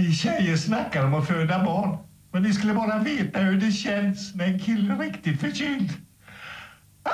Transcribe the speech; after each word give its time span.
Ni 0.00 0.12
tjejer 0.12 0.56
snackar 0.56 1.04
om 1.04 1.14
att 1.14 1.28
föda 1.28 1.64
barn. 1.64 1.98
Men 2.32 2.42
ni 2.42 2.54
skulle 2.54 2.74
bara 2.74 2.98
veta 2.98 3.38
hur 3.38 3.60
det 3.60 3.72
känns 3.72 4.34
när 4.34 4.46
en 4.46 4.58
kille 4.58 4.92
är 4.92 4.98
riktigt 4.98 5.40
förkyld. 5.40 5.90
Ah! 7.02 7.10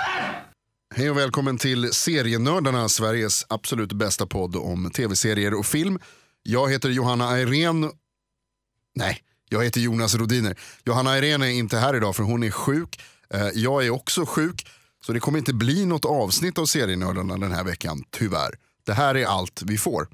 Hej 0.95 1.11
och 1.11 1.19
välkommen 1.19 1.59
till 1.59 1.93
Serienördarna, 1.93 2.89
Sveriges 2.89 3.47
absolut 3.49 3.93
bästa 3.93 4.27
podd 4.27 4.57
om 4.57 4.91
tv-serier 4.91 5.55
och 5.55 5.67
film. 5.67 5.99
Jag 6.43 6.71
heter 6.71 6.89
Johanna 6.89 7.29
Ayrén. 7.29 7.91
Nej, 8.95 9.19
jag 9.49 9.65
heter 9.65 9.81
Jonas 9.81 10.15
Rodiner. 10.15 10.57
Johanna 10.85 11.11
Ayrén 11.11 11.43
är 11.43 11.47
inte 11.47 11.79
här 11.79 11.97
idag 11.97 12.17
för 12.17 12.23
hon 12.23 12.43
är 12.43 12.51
sjuk. 12.51 13.03
Eh, 13.31 13.49
jag 13.55 13.87
är 13.87 13.91
också 13.91 14.27
sjuk, 14.27 14.67
så 15.07 15.13
det 15.13 15.21
kommer 15.21 15.39
inte 15.39 15.55
bli 15.55 15.87
något 15.87 16.05
avsnitt 16.05 16.59
av 16.59 16.67
Serienördarna 16.67 17.37
den 17.37 17.53
här 17.53 17.65
veckan, 17.65 18.05
tyvärr. 18.11 18.55
Det 18.87 18.93
här 18.93 19.15
är 19.15 19.27
allt 19.27 19.63
vi 19.67 19.79
får. 19.79 20.09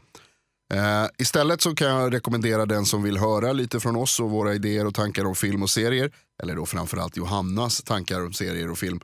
Eh, 0.73 1.07
istället 1.19 1.61
så 1.61 1.75
kan 1.75 1.89
jag 1.89 2.15
rekommendera 2.15 2.67
den 2.67 2.87
som 2.87 3.03
vill 3.03 3.19
höra 3.19 3.53
lite 3.53 3.81
från 3.81 3.97
oss 3.97 4.21
och 4.21 4.31
våra 4.31 4.55
idéer 4.55 4.87
och 4.87 4.95
tankar 4.95 5.25
om 5.25 5.35
film 5.35 5.63
och 5.63 5.71
serier, 5.71 6.13
eller 6.43 6.57
då 6.57 6.67
framförallt 6.67 7.17
Johannas 7.17 7.83
tankar 7.83 8.27
om 8.27 8.33
serier 8.33 8.71
och 8.71 8.79
film, 8.79 9.01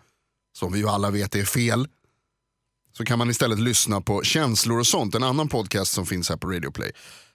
som 0.58 0.72
vi 0.72 0.78
ju 0.78 0.88
alla 0.88 1.10
vet 1.10 1.34
är 1.34 1.44
fel, 1.44 1.88
så 2.96 3.04
kan 3.04 3.18
man 3.18 3.30
istället 3.30 3.58
lyssna 3.58 4.00
på 4.00 4.22
Känslor 4.22 4.78
och 4.78 4.86
sånt, 4.86 5.14
en 5.14 5.22
annan 5.22 5.48
podcast 5.48 5.92
som 5.92 6.06
finns 6.06 6.28
här 6.28 6.36
på 6.36 6.48
Radio 6.48 6.70
Play. 6.70 6.92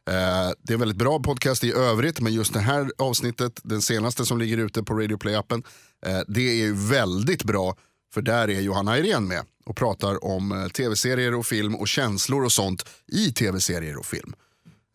Eh, 0.10 0.52
det 0.64 0.72
är 0.72 0.74
en 0.74 0.80
väldigt 0.80 0.98
bra 0.98 1.20
podcast 1.20 1.64
i 1.64 1.74
övrigt, 1.74 2.20
men 2.20 2.34
just 2.34 2.54
det 2.54 2.60
här 2.60 2.92
avsnittet, 2.98 3.60
den 3.64 3.82
senaste 3.82 4.26
som 4.26 4.40
ligger 4.40 4.58
ute 4.58 4.84
på 4.84 4.94
Radio 4.94 5.18
Play-appen, 5.18 5.64
eh, 6.06 6.20
det 6.28 6.50
är 6.50 6.56
ju 6.56 6.74
väldigt 6.74 7.44
bra, 7.44 7.76
för 8.14 8.22
där 8.22 8.50
är 8.50 8.62
Johanna 8.62 8.98
Irene 8.98 9.28
med 9.28 9.46
och 9.64 9.76
pratar 9.76 10.26
om 10.26 10.52
eh, 10.52 10.68
tv-serier 10.68 11.34
och 11.34 11.46
film 11.46 11.76
och 11.76 11.88
känslor 11.88 12.44
och 12.44 12.52
sånt 12.52 12.90
i 13.08 13.32
tv-serier 13.32 13.98
och 13.98 14.06
film. 14.06 14.36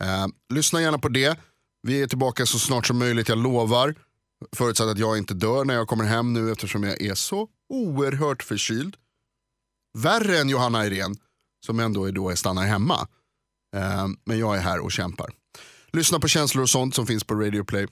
Eh, 0.02 0.27
lyssna 0.55 0.83
gärna 0.83 0.98
på 0.98 1.08
det. 1.08 1.38
Vi 1.83 2.02
är 2.02 2.06
tillbaka 2.06 2.47
så 2.47 2.58
snart 2.58 2.86
som 2.86 2.98
möjligt, 2.98 3.28
jag 3.28 3.38
lovar. 3.38 3.94
Förutsatt 4.56 4.88
att 4.88 4.98
jag 4.98 5.19
inte 5.19 5.34
dör 5.34 5.64
när 5.64 5.75
jag 5.75 5.88
kommer 5.88 6.05
hem 6.05 6.33
nu 6.33 6.52
eftersom 6.52 6.84
jag 6.84 7.02
är 7.02 7.14
så 7.14 7.48
oerhört 7.69 8.42
förkyld. 8.42 8.97
Värre 9.98 10.38
än 10.38 10.48
Johanna 10.48 10.86
Irene 10.86 11.14
som 11.66 11.80
ändå 11.80 12.05
är 12.08 12.12
då 12.12 12.30
är 12.30 12.34
stannar 12.34 12.66
hemma. 12.66 13.08
Eh, 13.77 14.06
men 14.25 14.38
jag 14.38 14.56
är 14.56 14.60
här 14.60 14.78
och 14.78 14.92
kämpar. 14.92 15.30
Lyssna 15.92 16.20
på 16.20 16.28
känslor 16.28 16.62
och 16.62 16.70
sånt 16.70 16.94
som 16.94 17.06
finns 17.06 17.25
på 17.25 17.34
Radio 17.34 17.64
Play. 17.64 17.86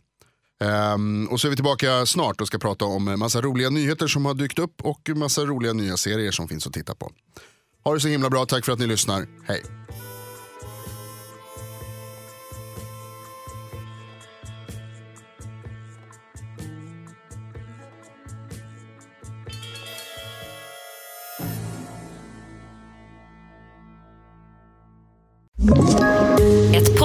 Um, 0.64 1.28
och 1.28 1.40
så 1.40 1.48
är 1.48 1.50
vi 1.50 1.56
tillbaka 1.56 2.06
snart 2.06 2.40
och 2.40 2.46
ska 2.46 2.58
prata 2.58 2.84
om 2.84 3.08
en 3.08 3.18
massa 3.18 3.40
roliga 3.40 3.70
nyheter 3.70 4.06
som 4.06 4.24
har 4.24 4.34
dykt 4.34 4.58
upp 4.58 4.82
och 4.82 5.10
massa 5.14 5.44
roliga 5.44 5.72
nya 5.72 5.96
serier 5.96 6.32
som 6.32 6.48
finns 6.48 6.66
att 6.66 6.72
titta 6.72 6.94
på. 6.94 7.12
Ha 7.84 7.94
det 7.94 8.00
så 8.00 8.08
himla 8.08 8.30
bra, 8.30 8.46
tack 8.46 8.64
för 8.64 8.72
att 8.72 8.78
ni 8.78 8.86
lyssnar. 8.86 9.26
Hej! 9.48 9.62